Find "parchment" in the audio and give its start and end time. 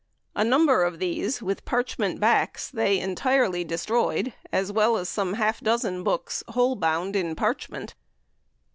1.63-2.19, 7.35-7.93